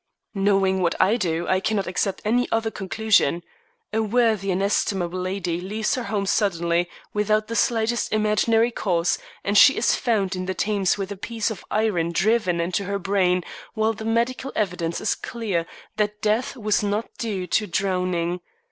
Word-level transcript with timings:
"Knowing 0.33 0.81
what 0.81 0.99
I 0.99 1.15
do, 1.15 1.47
I 1.47 1.59
cannot 1.59 1.85
accept 1.85 2.23
any 2.25 2.47
other 2.51 2.71
conclusion. 2.71 3.43
A 3.93 4.01
worthy 4.01 4.49
and 4.49 4.63
estimable 4.63 5.19
lady 5.19 5.61
leaves 5.61 5.93
her 5.93 6.05
home 6.05 6.25
suddenly, 6.25 6.89
without 7.13 7.45
the 7.47 7.55
slightest 7.55 8.11
imaginary 8.11 8.71
cause, 8.71 9.19
and 9.43 9.55
she 9.55 9.77
is 9.77 9.93
found 9.93 10.35
in 10.35 10.47
the 10.47 10.55
Thames 10.55 10.97
with 10.97 11.11
a 11.11 11.15
piece 11.17 11.51
of 11.51 11.63
iron 11.69 12.13
driven 12.13 12.59
into 12.59 12.85
her 12.85 12.97
brain, 12.97 13.43
while 13.75 13.93
the 13.93 14.03
medical 14.03 14.51
evidence 14.55 14.99
is 15.01 15.13
clear 15.13 15.67
that 15.97 16.19
death 16.19 16.57
was 16.57 16.81
not 16.81 17.07
due 17.19 17.45
to 17.45 17.67
drowning. 17.67 18.39